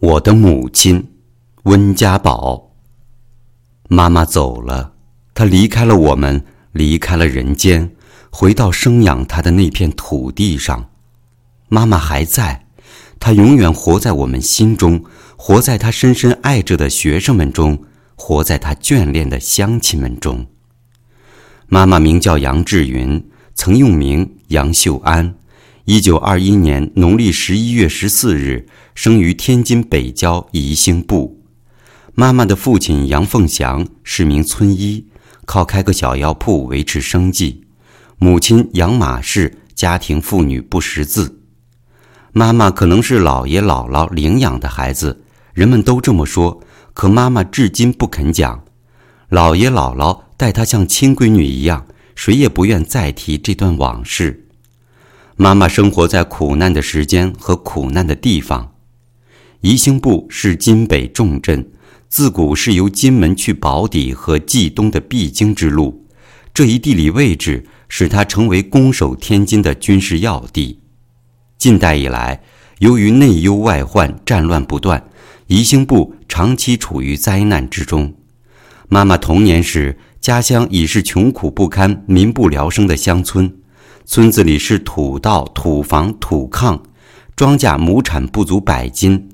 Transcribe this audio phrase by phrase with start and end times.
[0.00, 1.10] 我的母亲，
[1.64, 2.70] 温家宝。
[3.86, 4.94] 妈妈走了，
[5.34, 6.42] 她离开了我们，
[6.72, 7.94] 离开了人间，
[8.30, 10.88] 回到生养她的那片土地上。
[11.68, 12.64] 妈妈还在，
[13.18, 15.04] 她永远活在我们心中，
[15.36, 20.46] 活在她深深爱着的学生们中，活在她眷恋的乡亲们中。
[21.66, 23.22] 妈妈名叫杨志云，
[23.54, 25.34] 曾用名杨秀安。
[25.84, 28.68] 一九二一年农历十一月十四日，
[29.02, 31.40] 生于天津北郊宜兴埠。
[32.12, 35.06] 妈妈的父亲杨凤祥是名村医，
[35.46, 37.64] 靠开个小药铺维持生计。
[38.18, 41.40] 母亲杨马氏家庭妇女不识字。
[42.32, 45.24] 妈妈可能是姥爷姥姥领养的孩子，
[45.54, 46.62] 人们都这么说。
[46.92, 48.62] 可妈妈至今不肯讲，
[49.30, 54.48] 姥爷姥姥待她像亲闺女一样，谁也不愿再提这段往事。
[55.36, 58.69] 妈妈生活在苦难的时间和苦难的地方。
[59.62, 61.70] 宜兴部是津北重镇，
[62.08, 66.06] 自古是由金门去宝坻和冀东的必经之路。
[66.54, 70.80] 这一地理位置使它成为攻守天津的军事要地。
[71.58, 72.42] 近代以来，
[72.78, 75.10] 由于内忧外患、战乱不断，
[75.48, 78.14] 宜兴部长期处于灾难之中。
[78.88, 83.52] 妈妈童年时，家乡已是穷苦不堪、民不聊生的乡村。
[84.06, 86.80] 村子里是土道、土房、土炕，
[87.36, 89.28] 庄稼亩产不足百斤，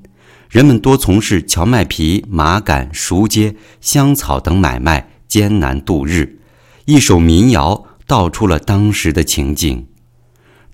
[0.56, 6.38] 人们多从事荞麦皮、麻杆、熟秸、香草等买卖，艰难度日。
[6.86, 9.84] 一首民谣道出了当时的情景：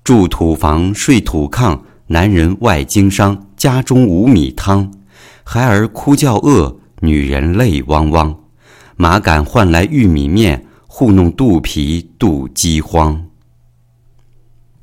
[0.04, 4.92] 住土房，睡土炕，男人外经商，家中无米汤，
[5.42, 8.38] 孩儿哭叫饿，女人泪汪汪，
[8.94, 13.24] 麻杆换来玉米面，糊弄肚皮度饥荒。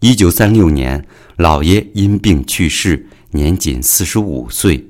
[0.02, 1.06] 一九三六年，
[1.38, 4.89] 姥爷因病去世，年仅四十五岁。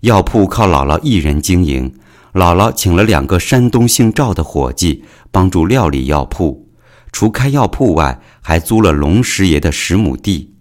[0.00, 1.92] 药铺靠姥姥一人经营，
[2.32, 6.68] 姥姥请了两个山东姓赵的伙计帮助料理药铺。
[7.12, 10.54] 除开药铺外，还租了龙师爷的十亩地。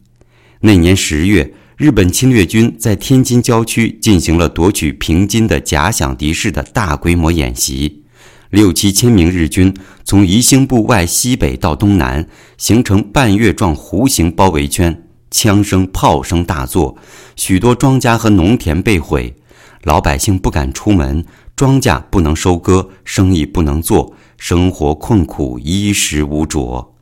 [0.59, 8.03] 那年十月，日本侵略军在天津郊区进行了夺取平津的假想敌式的大规模演习。
[8.49, 9.73] 六七千名日军
[10.03, 12.27] 从宜兴部外西北到东南，
[12.57, 16.97] 形成半月状弧形包围圈，枪声、炮声大作，
[17.35, 19.35] 许多庄稼和农田被毁，
[19.83, 21.25] 老百姓不敢出门，
[21.55, 26.95] 庄稼不能收割，生意不能做，生活困苦，衣食无着。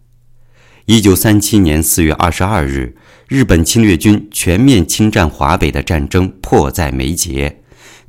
[0.86, 2.96] 一九三七年四月二十二日，
[3.28, 7.62] 日本侵略军全面侵占华北的战争迫在眉睫，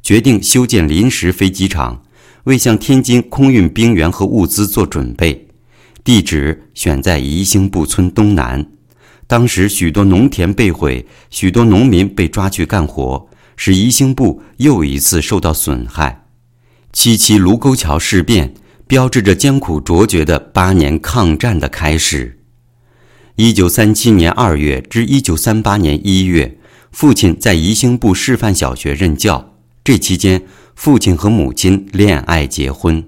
[0.03, 2.03] 决定修建临时飞机场。
[2.45, 5.49] 为向天津空运兵员和物资做准备，
[6.03, 8.65] 地址选在宜兴埠村东南。
[9.29, 16.27] 当时许多农田被毁，许多农民被抓去干活，使宜兴部又一次受到损害。
[16.93, 18.55] 七七卢沟桥事变
[18.89, 22.41] 标志着艰苦卓绝的八年抗战的开始。
[23.37, 26.59] 一九三七年二月至一九三八年一月，
[26.91, 30.43] 父亲在宜兴部示范小学任教，这期间。
[30.75, 33.05] 父亲和母亲恋爱结婚。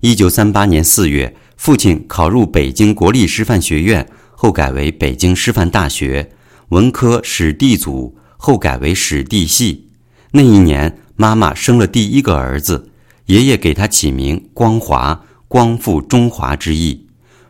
[0.00, 4.06] 一九三八年四月，父亲考入北京国立师范学院，
[4.42, 6.30] 后改为北京师范大学
[6.70, 9.90] 文科史地组，后改为史地系。
[10.30, 12.90] 那一年，妈妈生了第一个儿子，
[13.26, 17.06] 爷爷给他起名光华，光复中华之意。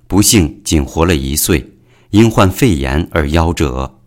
[0.08, 1.74] 不幸仅活了一岁，
[2.10, 4.00] 因患肺炎而夭折。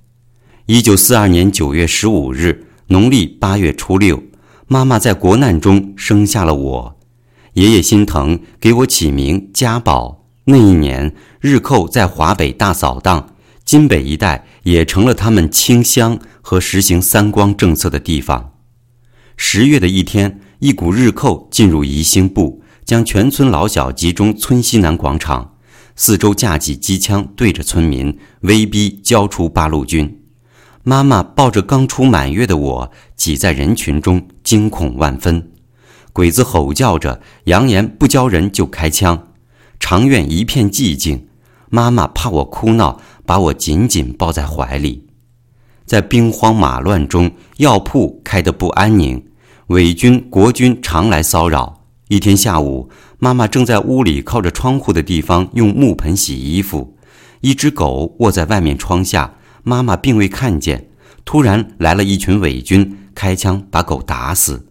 [0.66, 4.22] 一九四二年九月十五日，农历八月初六。
[4.68, 7.00] 妈妈在国难中生下了我，
[7.54, 10.23] 爷爷心疼，给我起名家宝。
[10.46, 18.52] 那一年，日寇在华北大扫荡，津北一带也成了他们清乡和实行三光政策的地方。
[19.38, 25.56] 十月的一天，一股日寇进入宜兴部，将全村老小集中村西南广场，
[25.96, 30.20] 四周架起机枪对着村民，威逼交出八路军。
[30.84, 35.52] 妈妈抱着刚出满月的我，挤在人群中，惊恐万分。
[36.12, 39.30] 鬼子吼叫着，扬言不交人就开枪。
[39.84, 41.28] 长院一片寂静。
[41.70, 45.08] 妈妈怕我哭闹，把我紧紧抱在怀里。
[45.86, 49.22] 在兵荒马乱中，药铺开得不安宁，
[49.68, 51.82] 伪军、国军常来骚扰。
[52.08, 52.90] 一天下午，
[53.20, 56.96] 妈妈正在屋里靠着窗户的地方用木盆洗衣服，
[57.42, 59.36] 一只狗卧在外面窗下。
[59.64, 60.88] 妈妈并未看见，
[61.26, 64.66] 突然来了一群伪军，开枪把狗打死。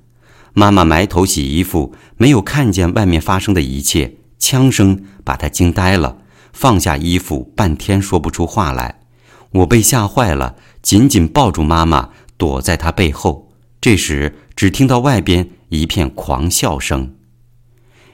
[0.55, 4.17] 妈妈埋头洗衣服，没有看见外面发生的一切。
[4.43, 6.19] 枪声把她惊呆了，
[6.53, 8.99] 放下衣服，半天说不出话来。
[9.53, 13.53] 我被吓坏了，紧紧抱住妈妈，躲在她背后。
[13.81, 17.15] 这时只听到外边一片狂笑声。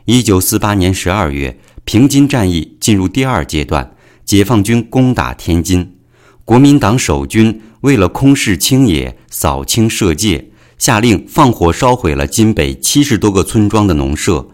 [0.05, 3.95] 一九四八年十二月，平津战役进入第二阶段，
[4.27, 5.97] 解放军攻打天津。
[6.45, 14.49] 国民党守军为了空视清野、扫清社界，下令放火烧毁了津北七十多个村庄的农舍，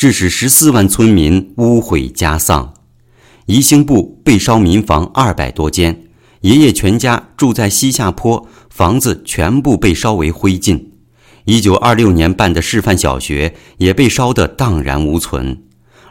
[0.00, 2.72] 致使十四万村民污毁家丧。
[3.44, 6.04] 宜兴部被烧民房二百多间，
[6.40, 10.82] 爷爷全家住在西下坡，房子全部被烧为灰烬。
[11.44, 15.64] 一九二六年办的示范小学也被烧得荡然无存，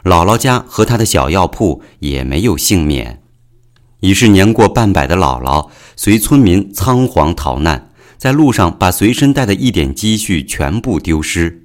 [0.04, 3.20] 姥姥家和他的小药铺也没有幸免。
[3.98, 11.64] 已是年过半百的姥姥随村民仓皇逃难，在路上把随身带的一点积蓄全部丢失。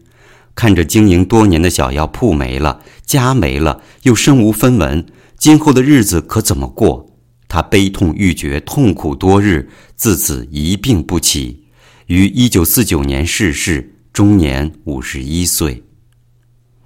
[0.55, 5.05] 看着经营多年的小药铺没了，家没了，又身无分文，
[5.37, 7.11] 今后的日子可怎么过？
[7.47, 11.65] 他悲痛欲绝，痛苦多日，自此一病不起。
[12.07, 15.83] 于一九四九年逝世，终年五十一岁。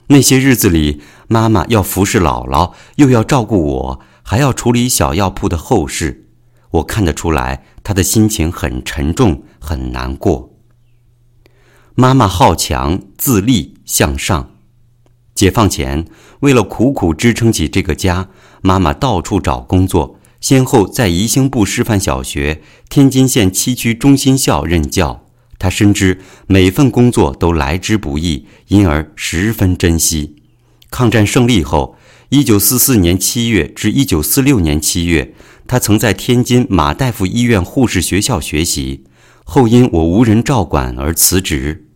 [0.07, 6.25] 那些日子里，妈妈要服侍姥姥，又要照顾我，还要处理小药铺的后事。
[6.71, 10.48] 我看得出来，她的心情很沉重，很难过。
[11.99, 14.51] 妈妈好强、自立、向上。
[15.35, 16.05] 解放前，
[16.39, 18.29] 为了苦苦支撑起这个家，
[18.61, 20.17] 妈妈到处找工作。
[20.39, 25.25] 先后在宜兴部师范小学、天津县七区中心校任教，
[25.57, 30.37] 他深知每份工作都来之不易，因而十分珍惜。
[30.89, 31.97] 抗战胜利后，
[32.29, 35.33] 一九四四年七月至一九四六年七月，
[35.67, 39.03] 他曾在天津马大夫医院护士学校学习，
[39.43, 41.87] 后因我无人照管而辞职。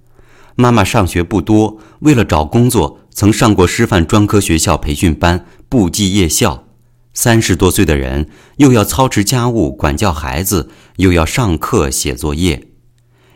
[0.55, 6.67] 妈妈上学不多，为了找工作，曾上过师范专科学校培训班，部级夜校。
[7.13, 8.27] 三十多岁的人，
[8.57, 12.67] 又要操持家务、管教孩子，又要上课、写作业。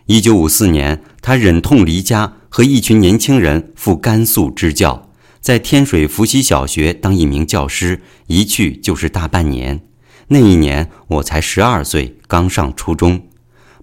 [0.07, 5.09] 一九五四年，他忍痛离家，和一群年轻人赴甘肃支教，
[5.41, 9.81] 在天水伏羲小学当一名教师，一去就是大半年。
[10.29, 13.26] 那一年我才十二岁，刚上初中。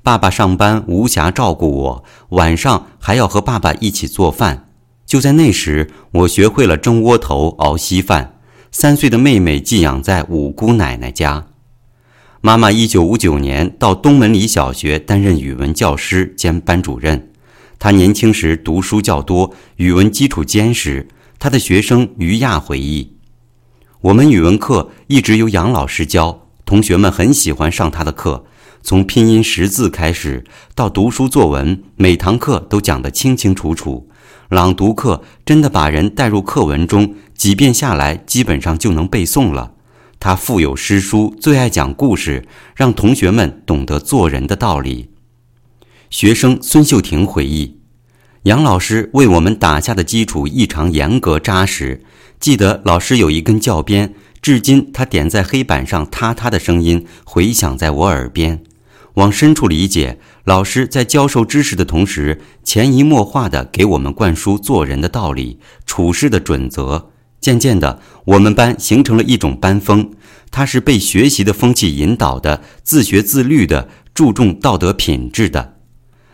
[0.04, 4.68] 爸爸上班无暇照顾我，晚上还要和爸爸一起做饭。
[5.06, 8.38] 就在那时，我学会了蒸窝头、熬稀饭。
[8.70, 11.46] 三岁的妹妹寄养在五姑奶奶家，
[12.42, 17.30] 妈妈一九五九年到东门里小学担任语文教师兼班主任。
[17.78, 21.08] 她年轻时读书较多，语文基础坚实。
[21.38, 23.16] 她的学生于亚回忆
[24.02, 28.44] ：“我们语文课一直由杨老师教，同学们很喜欢上他的课。
[28.84, 30.44] 从拼音识字开始，
[30.74, 34.10] 到读书作文，每堂课都讲得清清楚楚。
[34.50, 39.72] 朗读课真的把人带入课文中。”几遍下来，基本上就能背诵了。
[40.20, 42.46] 他腹有诗书，最爱讲故事，
[42.76, 45.10] 让同学们懂得做人的道理。
[46.10, 47.80] 学生孙秀婷回忆，
[48.42, 52.02] 杨老师为我们打下的基础异常严格扎实。
[52.38, 58.62] 记得老师有一根教鞭，至今他点在黑板上嗒嗒的声音回响在我耳边。
[59.14, 67.10] 往深处理解，老师在教授知识的同时，潜移默化地给我们灌输做人的道理、处事的准则。
[67.40, 70.10] 渐渐的，我们班形成了一种班风，
[70.50, 75.74] 它是被学习的风气引导的，自学自律的，注重道德品质的。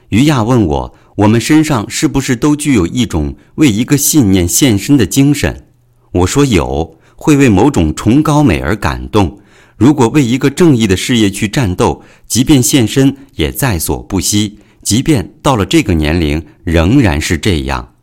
[0.09, 5.66] 于亚问我：“我们身上是不是都具有一种为一个信念献身的精神？”
[6.12, 9.39] 我说有，会为某种崇高美而感动。
[9.80, 14.58] 如果为一个正义的事业去战斗，即便献身也在所不惜。
[14.82, 17.94] 即便到了这个年龄，仍然是这样。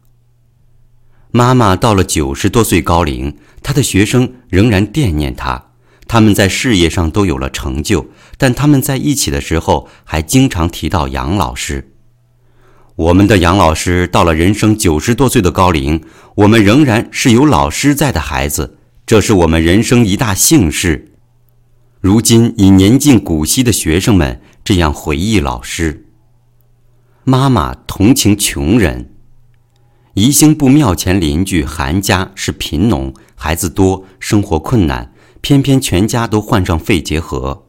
[1.30, 5.66] 妈妈到了九十多岁高龄，她的学生仍然惦念她。
[6.08, 8.08] 他们在事业上都有了成就，
[8.40, 11.92] 但他们在一起的时候还经常提到杨老师。
[12.96, 16.02] 我们的杨老师到了人生九十多岁的高龄，
[16.38, 21.12] 我们仍然是有老师在的孩子，这是我们人生一大幸事。
[22.00, 26.06] 如今已年近古稀的学生们这样回忆老师。
[27.24, 29.14] 妈妈同情穷人。
[30.14, 35.12] 宜兴部庙前邻居韩家是贫农，孩子多，生活困难，
[35.42, 37.66] 偏偏全家都患上肺结核。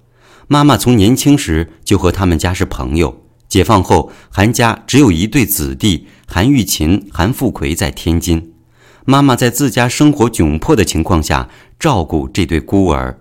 [0.46, 3.24] 妈妈从年轻时就和他们家是朋友。
[3.48, 8.52] 解放后，韩家只有一对子弟韩玉琴、韩富奎在天津。
[9.06, 13.18] 妈妈在自家生活窘迫的情况下照顾这对孤儿，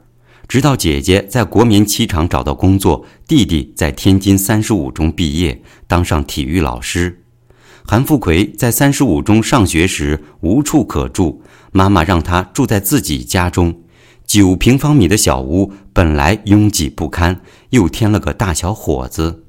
[0.48, 7.24] 直到姐姐在国棉漆厂找到工作，弟弟在天津三十五中毕业，当上体育老师。
[7.86, 13.82] 韩富奎在三十五中上学时无处可住，妈妈让他住在自己家中。
[14.25, 19.46] 九平方米的小屋本来拥挤不堪，又添了个大小伙子。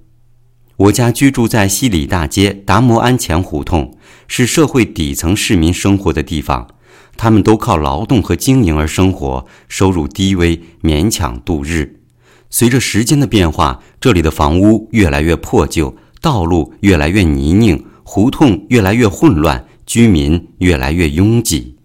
[0.77, 3.97] 我家居住在西里大街达摩庵前胡同，
[4.29, 6.69] 是社会底层市民生活的地方。
[7.19, 11.97] 他们都靠劳动和经营而生活，收入低微，勉强度日。
[12.49, 21.77] 随着时间的变化，这里的房屋越来越破旧，道路越来越泥泞，胡同越来越混乱，居民越来越拥挤。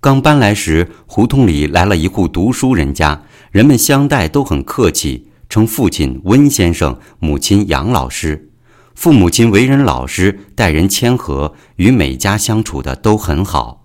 [0.00, 8.48] 刚搬来时，胡同里来了一户读书人家，人们相待都很客气，称父亲温先生，母亲杨老师。
[8.94, 13.81] 父母亲为人老实，待人谦和，与每家相处的都很好。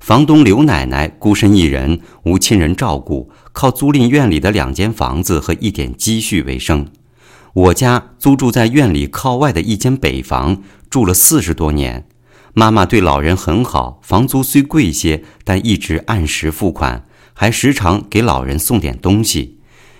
[0.00, 6.86] 房东刘奶奶孤身一人，无亲人照顾，靠租赁院里的两间房子和一点积蓄为生。
[7.52, 12.06] 我家租住在院里靠外的一间北房，住了四十多年。
[12.54, 19.58] 妈妈对老人很好，房租虽贵些，但一直按时付款，还时常给老人送点东西。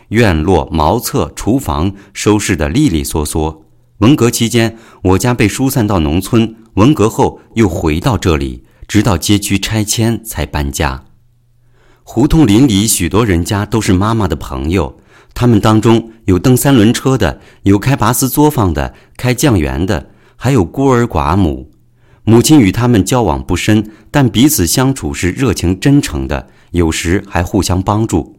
[0.09, 3.64] 院落、茅厕、厨房收拾得利利索索。
[3.99, 8.64] 文革期间，我家被疏散到农村，文革后又回到这里。
[8.88, 11.04] 直到街区拆迁才搬家。
[12.02, 14.99] 胡同邻里许多人家都是妈妈的朋友，
[15.35, 21.71] 他们当中有蹬三轮车的，有开拔丝作坊的，开酱园的，还有孤儿寡母。
[22.25, 28.37] 母亲与他们交往不深，但彼此相处是热情真诚的，有时还互相帮助。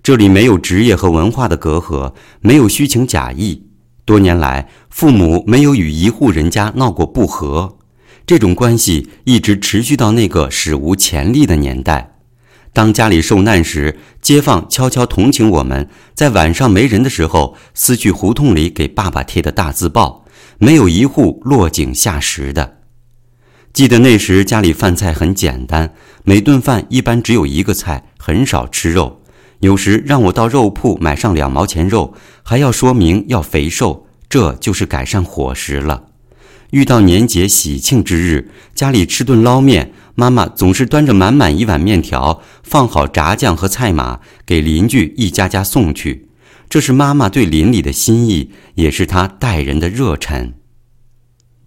[0.00, 3.64] 这里没有职业和文化的隔阂，没有虚情假意。
[4.04, 7.77] 多年来，父母没有与一户人家闹过不和。
[8.28, 12.18] 这种关系一直持续到那个史无前例的年代。
[12.74, 20.26] 当家里受难时，街坊悄悄同情我们，在晚上没人的时候，撕去胡同里给爸爸贴的大字报，
[20.58, 22.80] 没有一户落井下石的。
[23.72, 25.94] 记得那时家里饭菜很简单，
[26.24, 29.22] 每顿饭一般只有一个菜，很少吃肉。
[29.60, 36.07] 有时让我到肉铺买上两毛钱肉，还要说明要肥瘦，这就是改善伙食了。
[36.70, 46.28] 遇到年节喜庆之日，家里吃顿捞面，妈妈总是端着满满一碗面条，放好炸酱和菜码，给邻居一家家送去。
[46.68, 50.52] 这是妈妈对邻里的心意，也是她待人的热忱。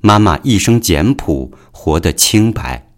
[0.01, 2.91] 妈妈一生简朴，活得清白。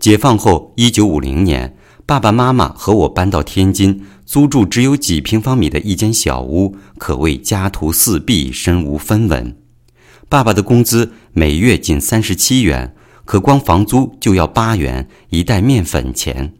[0.00, 9.56] 解放后，一九五零年，爸爸妈妈和我搬到天津，租住只有几平方米的一间小屋，可谓家徒四壁，身无分文。
[10.28, 16.54] 爸爸的工资每月仅三十七元，可光房租就要八元一袋面粉钱。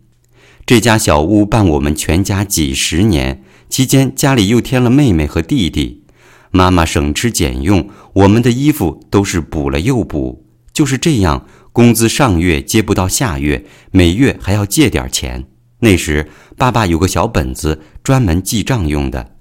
[0.66, 6.04] 这家小屋伴我们全家几十年，期间家里又添了妹妹和弟弟。
[6.50, 10.46] 妈妈省吃俭用，我们的衣服都是补了又补。
[10.72, 15.46] 就是这样，工资上月接不到下月，每月还要借点钱。
[15.80, 19.33] 那时爸爸有个小本子，专门记账用的。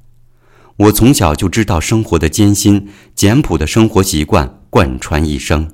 [0.78, 5.70] 我从小就知道生活的艰辛，简朴的生活习惯贯穿一生。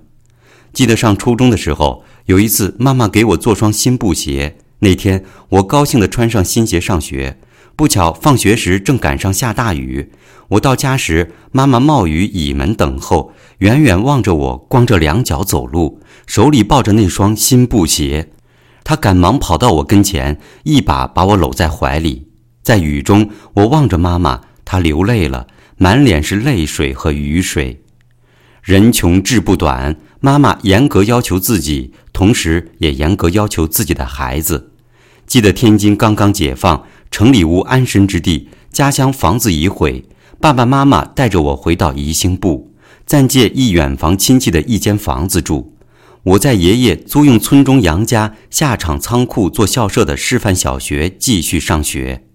[0.74, 4.58] 记得上初中的时候，有一次妈妈给我做双新布鞋。
[4.80, 7.40] 那天我高兴地穿上新鞋上学，
[7.78, 10.12] 不巧放学时正赶上下大雨。
[10.50, 18.32] 我到家时，妈妈冒雨倚门等候，远远望着我光着两脚走路，手里抱着那双新布鞋。
[18.84, 22.28] 她赶忙跑到我跟前，一把把我搂在怀里。
[22.62, 24.42] 在雨中，我望着妈妈。
[24.72, 25.48] 他流泪了，
[25.78, 27.82] 满脸是泪水和雨水。
[28.62, 34.70] 人穷志不短，妈妈严格要求自己，同时也严格要求自己的孩子。
[35.26, 40.06] 记得天津刚刚解放，城里无安身之地，家乡房子已毁，
[40.40, 42.72] 爸爸妈妈带着我回到宜兴部，
[43.08, 45.74] 暂借一远房亲戚的一间房子住。
[46.22, 52.29] 我在爷爷租用村中杨家下厂仓库做校舍的师范小学继续上学。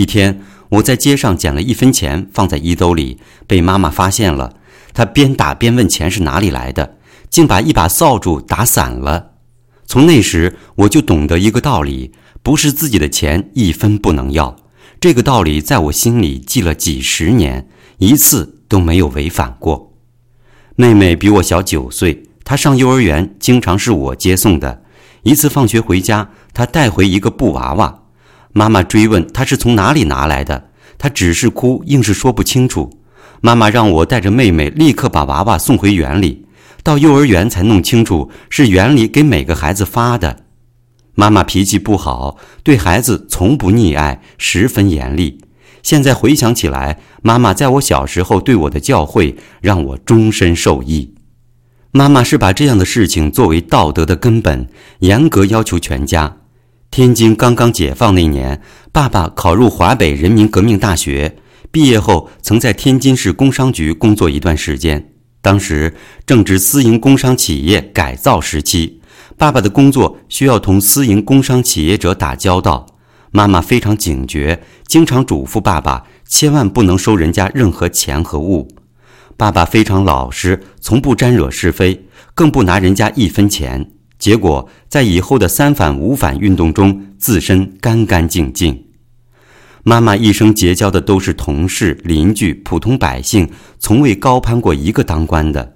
[0.00, 0.40] 一天。
[0.70, 4.54] 我在街上捡了一分钱，放在衣兜里，被妈妈发现了。
[4.94, 6.96] 她边打边问钱是哪里来的，
[7.28, 9.32] 竟把一把扫帚打散了。
[9.84, 14.56] 从那时，我就懂得一个道理：不是自己的钱，一分不能要。
[15.00, 19.96] 这个道理在我心里记了几十年，一次都没有违反过。
[20.76, 24.84] 妹妹比我小九岁，她上幼儿园经常是我接送的。
[25.24, 28.04] 一次放学回家，她带回一个布娃娃。
[28.52, 32.98] 妈妈追问他是从哪里拿来的，他只是哭，硬是说不清楚。
[33.40, 36.46] 妈妈让我带着妹妹立刻把娃娃送回园里，
[36.82, 40.44] 到幼儿园才弄清楚是园里给每个孩子发的。
[41.14, 45.40] 妈妈脾气不好，对孩子从不溺爱，十分严厉。
[45.82, 51.14] 现在回想起来，妈妈在我小时候对我的教诲，让我终身受益。
[51.92, 54.68] 妈妈是把这样的事情作为道德的根本，
[55.00, 56.39] 严格要求全家。
[56.90, 61.36] 天津刚刚解放那年，爸爸考入华北人民革命大学，
[61.70, 65.94] 毕业后曾在天津市工商局工作一段时间，当时
[66.26, 69.00] 正值私营工商企业改造时期，
[69.38, 72.86] 爸爸的工作需要同私营工商企业者打交道，
[73.30, 78.66] 妈妈非常警觉，经常嘱咐爸爸千万不能收人家任何钱和物。
[79.36, 83.92] 爸爸非常老实，从不沾惹是非，更不拿人家一分钱。
[84.20, 88.84] 结果在以后的三反五反运动中，自身干干净净。
[89.82, 93.48] 妈妈一生结交的都是同事、邻居、普通百姓，
[93.78, 95.74] 从未高攀过一个当官的。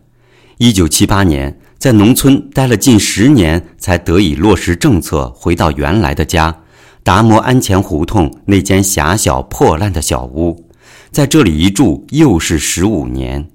[0.59, 6.55] 一九七八年，在农村待了近十年，才得以落实政策，回到原来的家——
[7.03, 10.69] 达摩安前胡同那间狭小破烂的小屋。
[11.11, 13.49] 在这里一住又是十五年。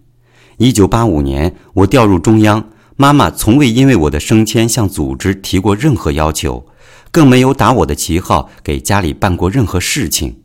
[0.57, 2.69] 一九八五年，我调入中央。
[3.01, 6.67] 妈妈从未因为我的升迁向组织提过任何要求，
[7.11, 10.41] 更没有打我的旗号给家里办过任何事情。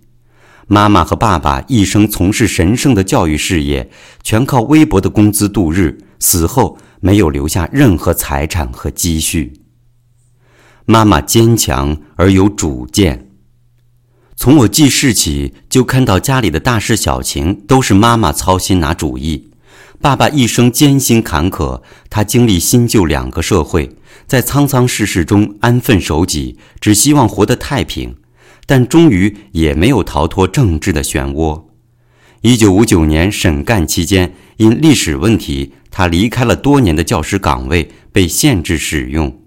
[0.69, 3.91] 妈妈和爸爸一生从事神圣的教育事业，
[4.23, 9.55] 全靠微薄的工资度日，死后没有留下任何财产和积蓄。
[10.87, 13.33] 妈妈坚强而有主见，
[14.37, 19.51] 从我记事起就看到家里的大事小情都是妈妈操心拿主意。
[20.05, 21.81] 爸爸一生艰辛坎坷，
[22.11, 23.97] 他经历新旧两个社会，
[24.27, 28.15] 在沧桑世事中安分守己，只希望活得太平，
[28.67, 31.65] 但终于也没有逃脱政治的漩涡。
[32.43, 39.41] 一九五九年审干期间，因历史问题，他离开了多年的教师岗位，被限制使用，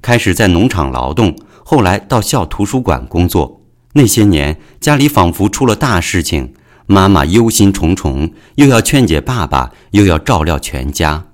[0.00, 3.60] 开始在农场劳动，后来到校图书馆工作。
[3.92, 6.54] 那些年，家里仿佛出了大事情。
[6.90, 11.26] 妈妈忧心忡忡，又要劝解爸爸，又要照料全家。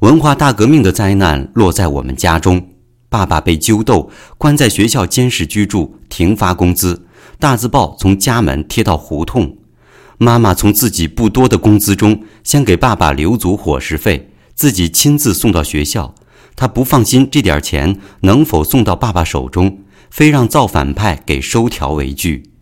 [0.00, 2.70] 文化大革命的灾难落在我们家中，
[3.08, 7.06] 爸爸被揪斗，关在学校监视居住，停发工资，
[7.38, 9.58] 大字报从家门贴到胡同。
[10.18, 16.16] 妈妈从自己不多的工资中，先给爸爸留足伙食费，自己亲自送到学校。
[16.56, 19.78] 她不放心这点钱能否送到爸爸手中，
[20.10, 22.53] 非让造反派给收条为据。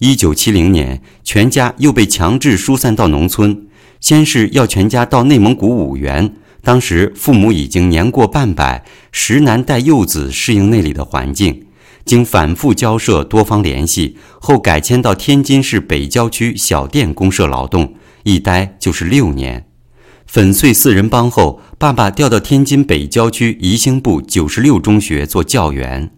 [0.00, 3.66] 一九七零年，全家又被强制疏散到农村。
[4.00, 8.82] 先是要全家到内蒙古五原，当时父母已经年过半百，
[9.12, 11.66] 实难带幼子适应那里的环境。
[12.06, 19.66] 经反复交涉、多方联系后，改迁到天津市北郊区小店公社劳动，一待就是六年。
[20.26, 26.10] 粉碎四人帮后，爸爸调到天津北郊区宜兴部九十六中学做教员。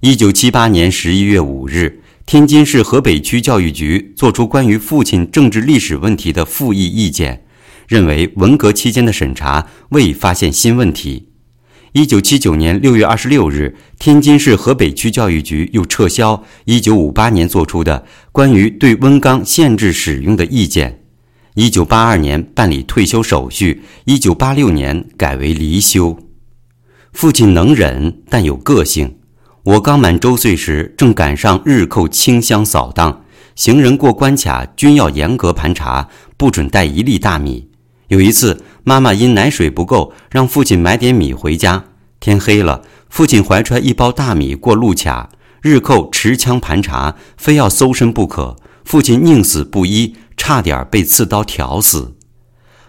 [0.00, 2.00] 一九七八年十一月五日。
[2.26, 7.44] 天津市河北区教育局作出关于父亲政治历史问题的复议意见，
[7.86, 11.28] 认为文革期间的审查未发现新问题。
[11.92, 21.02] 一九七九年六月二十六日，天津市河北区教育局又撤销一九五八年作出的关于对温缸限制使用的意见。
[21.54, 26.18] 一九八二年办理退休手续，一九八六年改为离休。
[27.12, 29.18] 父亲能忍，但有个性。
[29.64, 33.24] 我刚满周岁时，正赶上日寇清乡扫荡，
[33.56, 37.70] 行人过关卡均要严格盘查，不准带一粒大米。
[38.08, 41.84] 有一次，妈妈因奶水不够，让父亲买点米回家。
[42.20, 45.30] 天黑了，父亲怀揣一包大米过路卡，
[45.62, 48.56] 日寇持枪盘查，非要搜身不可。
[48.84, 52.14] 父亲宁死不依，差点被刺刀挑死。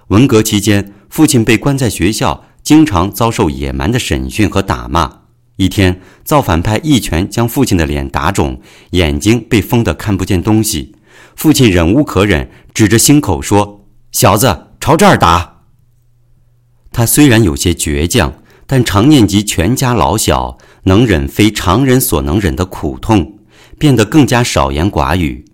[0.08, 5.25] 文革期间，父亲被关在学校，经常遭受野蛮的审讯和打骂。
[5.58, 8.60] 一天，造反派一拳将父亲的脸打肿，
[8.92, 10.96] 眼睛被封得看不见东西。
[11.36, 15.62] 父亲忍无可忍，指着心口说：“小子，朝这儿打！”
[16.92, 18.34] 他虽然有些倔强，
[18.68, 23.40] 但常念及全家老小，能忍非常人所能忍的苦痛，
[23.80, 25.46] 变得更加少言寡语。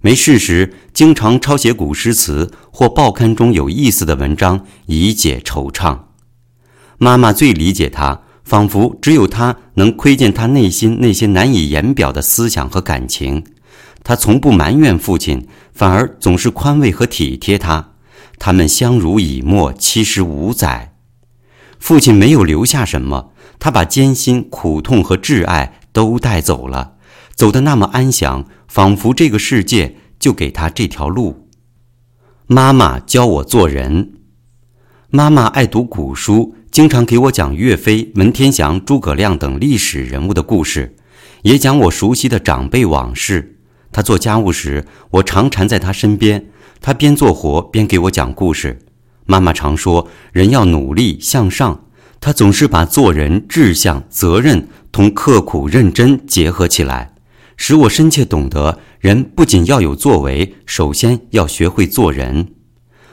[0.00, 5.98] 没事时，经常抄写古诗词或报刊中有意思的文章，以解惆怅。
[6.98, 8.22] 妈妈最理解他。
[8.50, 13.44] 仿佛只有他能窥见他内心那些难以言表的思想和感情，
[14.02, 17.90] 他从不埋怨父亲，反而总是宽慰和体贴他。
[18.40, 20.96] 他们相濡以沫七十五载，
[21.78, 26.94] 父亲没有留下什么，他把艰辛、苦痛和挚爱都带走了，
[27.36, 31.46] 走得那么安详，仿佛这个世界就给他这条路。
[32.48, 34.14] 妈妈教我做人，
[35.08, 36.56] 妈妈爱读古书。
[36.70, 40.94] 经常给我讲岳飞、文天祥、诸葛亮等历史人物的故事，
[41.42, 43.58] 也讲我熟悉的长辈往事。
[43.90, 46.46] 他做家务时，我常缠在他身边，
[46.80, 48.78] 他边做活边给我讲故事。
[49.26, 51.86] 妈妈常说，人要努力向上。
[52.20, 57.14] 他总是把做人、志向、责任同刻苦认真结合起来，
[57.56, 62.46] 使我深切懂得人不仅要有作为，首先要学会做人。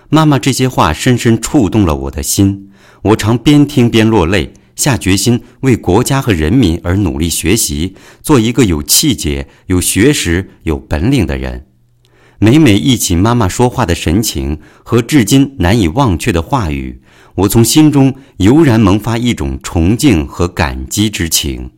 [0.09, 2.69] 妈妈这些话深深触动了我的心，
[3.01, 11.67] 我常边听边落泪，下决心为国家和人民而努力学习，做一个有气节、有学识、有本领的人。
[12.39, 17.01] 每每忆起妈妈说话的神情和至今难以忘却的话语，
[17.35, 21.71] 我从心中油然萌发一种崇敬和感激之情。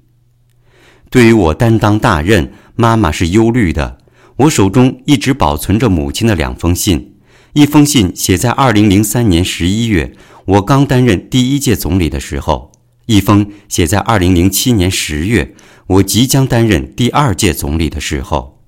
[1.09, 3.97] 对于我担当大任，妈妈是忧虑的。
[4.35, 7.09] 我手中一直保存着母亲的两封信。
[7.53, 12.71] 一封信写在二零零三年十一月，我刚担任第一届总理的时候；
[13.07, 15.55] 一封写在二零零七年十月，
[15.88, 18.62] 我即将担任第二届总理的时候。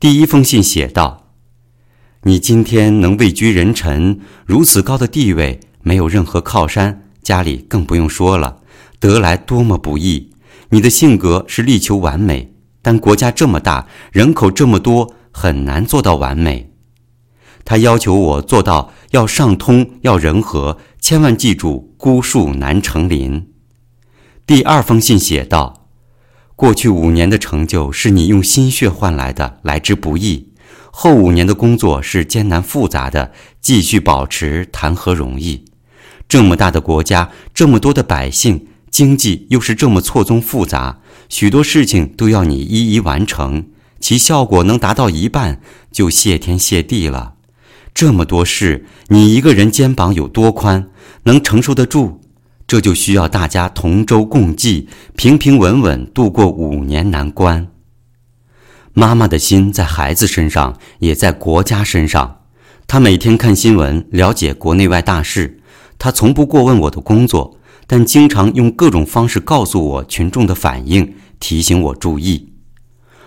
[0.00, 1.34] 第一封信写道
[2.24, 8.62] ：“你今天能位居人臣，如此高的地位，没有任何靠山，家里更不用说了，
[8.98, 10.30] 得来多么不易。
[10.70, 16.72] 你的性格是力求完美，但国家这么大，人口这么多，很难做到完美。”
[17.68, 23.46] 他要求我做到要上通，要人和，千万记住孤树难成林。
[24.46, 25.86] 第二封信写道
[26.56, 30.46] ：“过去五年的成就是你用心血换来的，来之不易；
[30.90, 35.66] 后五年的工作是艰难复杂的，继续保持谈何容易？
[36.26, 43.66] 这么大的国家，这么多的百姓，经济又是这么错综复杂，许多事情都要你一一完成，
[44.00, 45.60] 其效果能达到一半，
[45.92, 47.34] 就谢天谢地了。”
[47.98, 50.88] 这么多事，你一个人肩膀有多宽，
[51.24, 52.20] 能承受得住？
[52.64, 57.66] 这就需要大家同舟共济，平平稳稳度过五年难关。
[58.92, 62.42] 妈妈的心在孩子身上，也在国家身上。
[62.86, 65.60] 她每天看新闻，了解国内外大事。
[65.98, 67.58] 她从不过问我的工作，
[67.88, 72.52] 但经常用各种方式告诉我群众的反应，提醒我注意。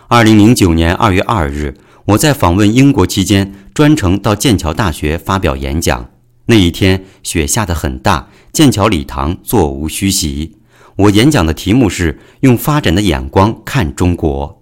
[0.08, 1.76] 二零零九年二月二日。
[2.06, 6.10] 我在访问英国期间，专程到剑桥大学发表演讲。
[6.48, 10.58] 那一天雪下得很大，剑桥礼堂座无虚席。
[10.96, 14.62] 我演讲的题目是“用发展的眼光看中国”。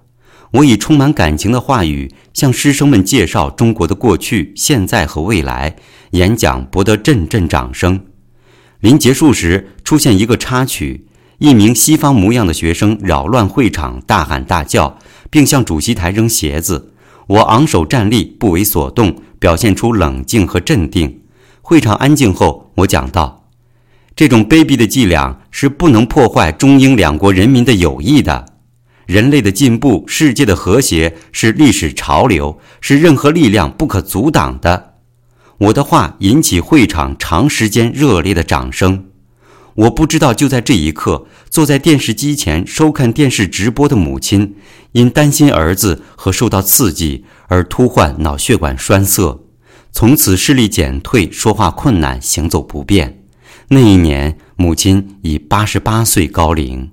[0.51, 5.77] 我以充满感情的话语向师生们介绍中国的过去、现在和未来。
[6.11, 8.05] 演讲博得阵阵掌声。
[8.81, 14.97] 临结束时，出现一个插曲：一名西方模样的学生扰乱会场，大喊大叫，
[15.29, 16.91] 并向主席台扔鞋子。
[17.29, 21.21] 我昂首站立，不为所动，表现出冷静和镇定。
[21.61, 23.47] 会场安静后，我讲道
[24.17, 28.47] ：“这种卑鄙的伎俩是不能破坏中英两国人民的友谊的。
[29.05, 34.95] 人类的进步、世界的和谐是历史潮流，是任何力量不可阻挡的。”
[35.59, 39.08] 我的话引起会场长时间热烈的掌声。
[39.75, 44.55] 我不知道，就在这一刻，坐在电视机前收看电视直播的母亲，
[44.91, 49.39] 因担心儿子和受到刺激而突患脑血管栓塞，
[49.91, 53.23] 从此视力减退，说话困难，行走不便。
[53.69, 56.91] 那一年，母亲已八十八岁高龄。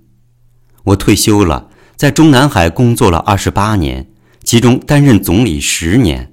[0.84, 4.08] 我退休了，在中南海工作了二十八年，
[4.44, 6.32] 其中担任总理十年。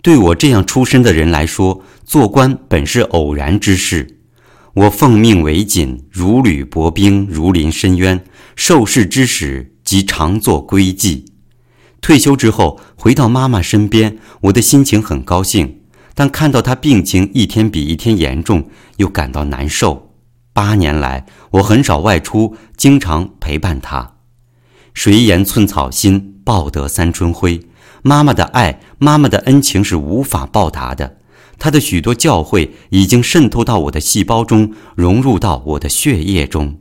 [0.00, 4.21] 对我这样出身的人来说，做官本是偶然之事。
[4.74, 8.24] 我奉命为锦，如履薄冰，如临深渊。
[8.56, 11.26] 受事之时，即常作归迹。
[12.00, 15.80] 退休之后，回到妈妈身边，我的心情很高兴，
[16.14, 20.14] 但看到她病情一天比一天严重，又感到难受。
[20.54, 24.16] 八年来，我很少外出，经常陪伴她。
[24.94, 27.60] 谁言寸草心，报得三春晖？
[28.02, 31.18] 妈妈的爱，妈妈的恩情是无法报答的。
[31.62, 36.80] 他的许多教诲已经渗透到我的细胞中，融入到我的血液中。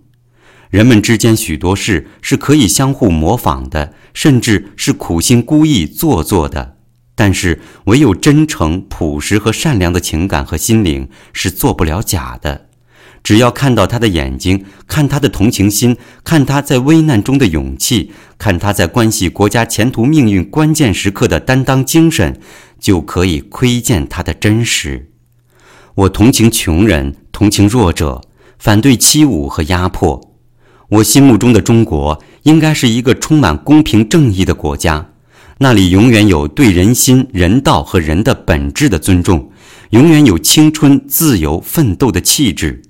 [0.72, 6.78] 人们之间许多事是可以相互模仿的，甚至是苦心孤诣做作的。
[7.14, 12.71] 但是，唯有真诚、朴实和善良的情感和心灵是做不了假的。
[13.24, 22.40] 只要看到他的眼睛，看他的同情心，看他在危难中的勇气，看他在关系国家前途命运关键时刻的担当精神。
[22.82, 25.12] 就可以窥见他的真实。
[25.94, 28.20] 我同情穷人，同情弱者，
[28.58, 30.20] 反对欺侮和压迫。
[30.90, 35.12] 我心目中的中国应该是一个充满公平正义的国家，
[35.60, 39.52] 那里永远有对人心、人道和人的本质的尊重，
[39.92, 42.82] 永远有青春、自由、奋斗的气质。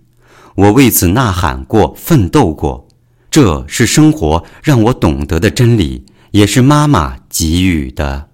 [0.55, 2.87] 我为此呐喊过，奋斗过。
[3.29, 8.30] 这是生活让我懂得的真理，也是妈妈给予的。